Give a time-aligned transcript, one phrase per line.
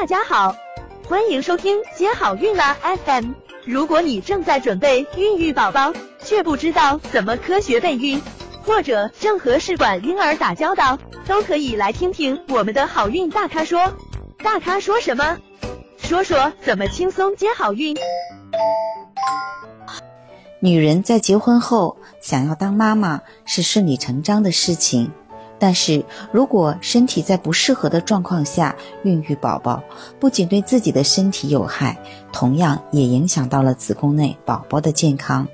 [0.00, 0.54] 大家好，
[1.08, 3.32] 欢迎收听接好运啦 FM。
[3.64, 8.22] 如果你正在准备孕育宝宝，却不知道怎么科学备孕，
[8.62, 13.92] 或者正和试管婴儿打交道，都可以来听听我们的好运大咖说。
[14.36, 15.36] 大咖说什么？
[15.96, 17.96] 说说怎么轻松接好运。
[20.60, 25.10] 女人在结婚后想要当妈妈是顺理成章的事情。
[25.58, 29.82] 但是如果身体在不适合的状况下孕育宝宝，
[30.20, 31.98] 不仅对自己的身体有害，
[32.32, 35.48] 同样也影响到了子宫内宝宝的健康。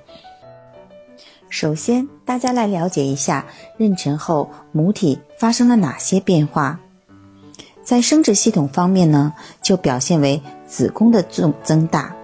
[1.48, 3.46] 首先，大家来了解一下
[3.79, 6.80] 妊娠后母体发生了哪些变化。
[7.82, 9.32] 在生殖系统方面呢，
[9.62, 12.15] 就表现为子宫的重增大，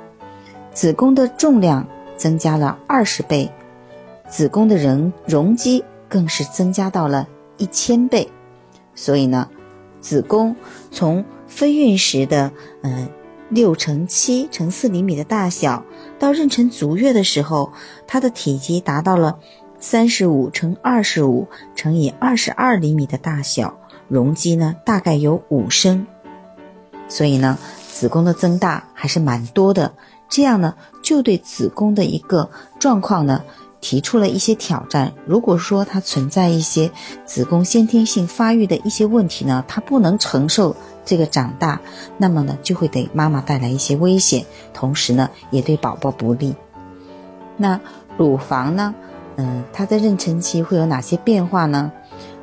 [0.72, 1.86] 子宫的重量
[2.16, 3.50] 增加了二十倍，
[4.28, 7.28] 子宫的容容积更是增加到了。
[7.60, 8.28] 一千倍，
[8.96, 9.48] 所以呢，
[10.00, 10.56] 子宫
[10.90, 12.50] 从分孕时的
[12.82, 13.08] 嗯
[13.50, 15.84] 六乘七乘四厘米的大小，
[16.18, 17.70] 到妊娠足月的时候，
[18.06, 19.38] 它的体积达到了
[19.78, 26.06] 三十五乘二十五乘以二十二厘米的大小，容积呢大概有五升，
[27.08, 27.58] 所以呢，
[27.92, 29.92] 子宫的增大还是蛮多的，
[30.30, 33.44] 这样呢，就对子宫的一个状况呢。
[33.80, 35.12] 提出了一些挑战。
[35.26, 36.90] 如果说它存在一些
[37.24, 41.80] 子宫先天性发育的一些问题呢，它不能承受这个长大，
[42.18, 46.54] 那么呢就会给妈妈带来一些危险，同时呢也对宝宝不利。
[47.56, 47.80] 那
[48.16, 48.94] 乳房呢，
[49.36, 51.92] 嗯，它在妊娠期会有哪些变化呢？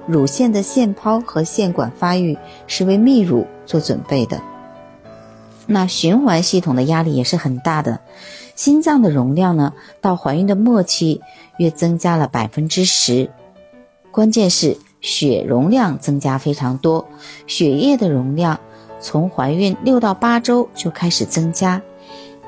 [0.05, 4.41] 乳腺的腺泡和腺管发育是为泌乳做准备的。
[5.65, 7.99] 那循环系统的压力也是很大的。
[8.57, 11.21] 心脏的容量呢，到怀孕的末期
[11.57, 13.29] 约增加了百分之十。
[14.11, 17.07] 关键是血容量增加非常多，
[17.45, 18.59] 血液的容量
[18.99, 21.83] 从怀孕六到八周就开始增加，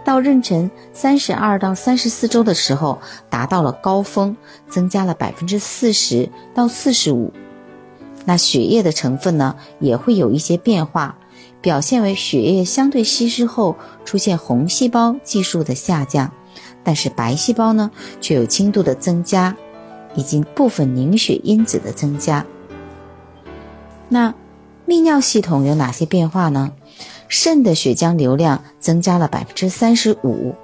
[0.04, 2.98] 到妊娠三十二到三十四周的时候
[3.30, 4.36] 达到了高峰，
[4.68, 7.32] 增加了百分之四十到四十五。
[8.26, 11.19] 那血液的成分呢，也会有一些变化。
[11.62, 13.76] 表现为血液相对稀释后
[14.06, 16.32] 出现红细胞计数的下降，
[16.84, 19.56] 但是白细胞呢却有轻度的增加，
[20.16, 22.46] 以及部分凝血因子的增加。
[24.08, 24.34] 那
[24.88, 26.72] 泌尿系统有哪些变化呢？
[27.28, 30.56] 肾的血浆流量增加了百分之三十五，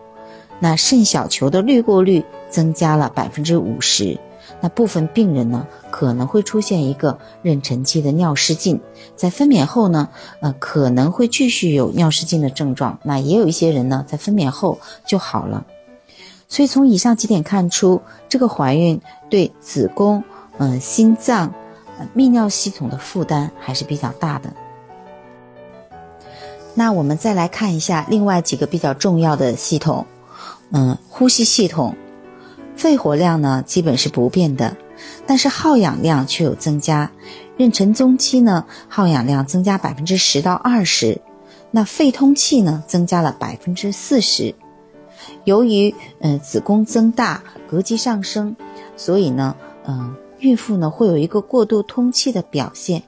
[0.60, 4.18] 那肾小球的滤过率增加了百分之五十。
[4.66, 8.82] 那部分病人呢，可能会出现一个妊娠期的尿失禁，
[9.16, 10.10] 在分娩后呢，
[10.40, 12.98] 呃，可能会继续有尿失禁的症状。
[13.04, 15.64] 那也有一些人呢，在分娩后就好了。
[16.48, 19.00] 所以从以上几点看出，这个怀孕
[19.30, 20.24] 对子宫、
[20.58, 21.54] 嗯、心脏、
[22.00, 24.52] 呃泌尿系统的负担还是比较大的。
[26.74, 30.08] 那我们再来看一下另外几个比较重要的系统，
[30.72, 31.96] 嗯，呼吸系统。
[32.76, 34.76] 肺活量呢基本是不变的，
[35.26, 37.10] 但是耗氧量却有增加。
[37.58, 41.22] 妊娠中期呢，耗氧量增加百分之十到二十，
[41.72, 44.54] 那肺通气呢增加了百分之四十。
[45.46, 48.56] 由于嗯子宫增大，膈肌上升，
[48.98, 49.56] 所以呢
[49.88, 53.04] 嗯孕妇呢会有一个过度通气的表现。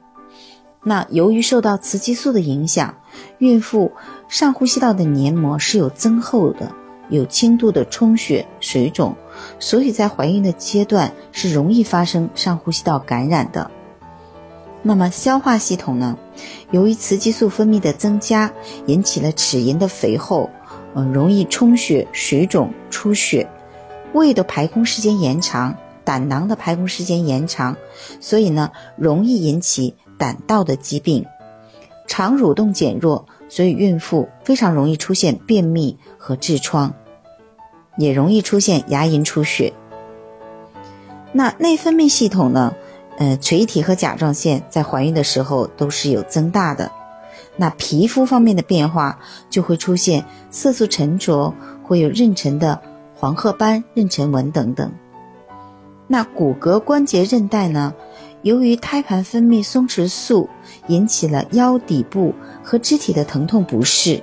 [0.82, 2.94] 那由于受到雌激素的影响，
[3.38, 3.92] 孕妇
[4.28, 6.72] 上呼吸道的黏膜是有增厚的。
[7.10, 9.14] 有轻度的充血、水肿，
[9.58, 13.70] 所以在怀孕的阶段是容易发生上呼吸道感染的。
[14.82, 16.16] 那么消化系统呢？
[16.70, 18.52] 由于雌激素分泌的增加，
[18.86, 20.50] 引起了齿龈的肥厚，
[20.94, 23.48] 嗯，容易充血、水肿、出血。
[24.12, 27.76] 胃的排空时间延长，胆囊的排空时间延长，
[28.20, 31.26] 所以呢，容易引起胆道的疾病。
[32.06, 36.94] 肠蠕动减弱，所以孕妇非常容易出现便秘和痔疮。
[37.96, 39.72] 也容易出现牙龈出血。
[41.32, 42.72] 那内分泌系统呢？
[43.18, 46.92] 呃，垂体和甲状腺在怀孕的时候都是有增大的。
[47.56, 49.18] 那皮肤方面的变化
[49.50, 51.52] 就会出现色素沉着，
[51.82, 52.80] 会有妊娠的
[53.16, 54.92] 黄褐斑、妊娠纹等等。
[56.06, 57.92] 那骨骼关节韧带呢？
[58.42, 60.48] 由于胎盘分泌松弛素，
[60.86, 64.22] 引起了腰底部和肢体的疼痛不适。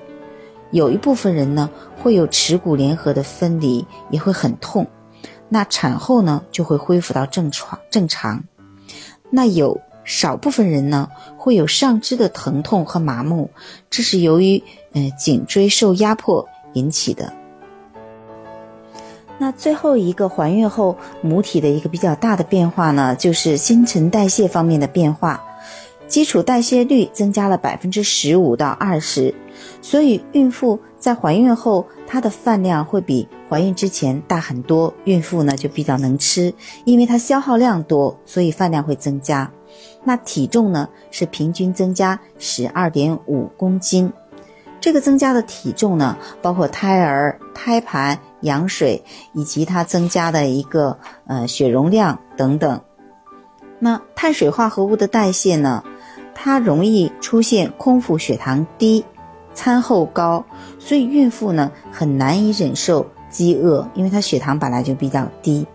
[0.71, 1.69] 有一部分人呢
[2.01, 4.88] 会有耻骨联合的分离，也会很痛。
[5.50, 8.44] 那产后呢就会恢复到正常正常。
[9.29, 13.51] 那有少部分人呢会有上肢的疼痛和麻木，
[13.89, 14.63] 这是由于
[14.94, 17.33] 呃颈椎受压迫引起的。
[19.38, 25.44] 那最后一个怀孕后母体的一个比较大的变化呢，就是新陈代谢方面的变化。
[26.08, 29.34] 基础代谢率增加了百分之十五到二十，
[29.82, 34.94] 所以孕妇在怀孕后，她的饭量会比怀孕之前大很多。
[35.06, 36.54] 孕妇呢就比较能吃，
[36.84, 39.52] 因为她消耗量多，所以饭量会增加。
[40.04, 44.14] 那体重呢是平均增加十二点五公斤。
[44.80, 49.03] 这个增加的体重呢，包括胎儿、胎盘、羊水
[49.33, 50.97] 以及它增加的一个
[51.27, 52.80] 呃血容量等等。
[53.80, 55.83] 那碳水化合物的代谢呢？
[56.33, 59.06] 它容易出现空腹血糖低、
[59.53, 60.45] 餐后高，
[60.80, 65.65] 所以孕妇呢很难以忍受饥饿，因为她血糖本来就比较低。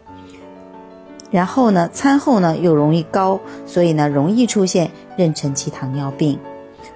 [1.31, 6.39] 然后呢，餐后呢又容易高，所以呢容易出现妊娠期糖尿病。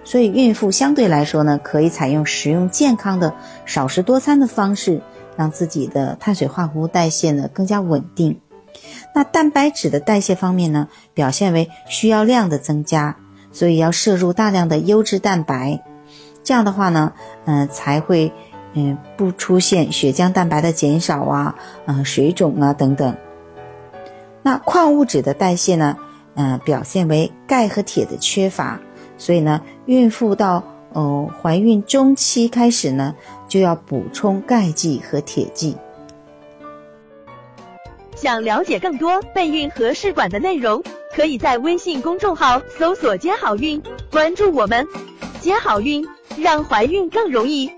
[0.04, 3.32] 所以孕妇相对来说呢，可以采用食用健康的
[3.64, 5.00] 少食多餐的方式，
[5.36, 8.40] 让自己的碳水化合物代谢呢更加稳定。
[9.14, 13.16] 那蛋白质的代谢方面呢，表现为需要量的增加。
[13.52, 15.80] 所以要摄入大量的优质蛋白，
[16.42, 17.12] 这样的话呢，
[17.44, 18.32] 嗯，才会
[18.72, 21.54] 嗯不出现血浆蛋白的减少啊，
[21.86, 23.16] 嗯，水肿啊等等。
[24.42, 25.96] 那矿物质的代谢呢，
[26.34, 28.80] 嗯，表现为钙和铁的缺乏。
[29.16, 30.60] 所以呢，孕妇到
[30.94, 33.14] 哦怀孕中期开始呢，
[33.46, 35.76] 就要补充钙剂和铁剂。
[38.16, 40.82] 想了解更多备孕和试管的内容。
[41.14, 43.80] 可以在微信公众号搜索“接好运”，
[44.10, 44.84] 关注我们，
[45.40, 46.04] 接好运，
[46.36, 47.70] 让怀孕更容易。